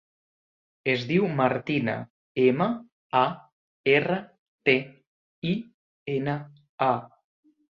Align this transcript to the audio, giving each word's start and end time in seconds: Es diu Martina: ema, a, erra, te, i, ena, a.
Es 0.93 1.03
diu 1.09 1.25
Martina: 1.41 1.93
ema, 2.45 2.67
a, 3.21 3.23
erra, 3.93 4.17
te, 4.71 4.77
i, 5.53 5.55
ena, 6.19 6.37
a. 6.91 6.93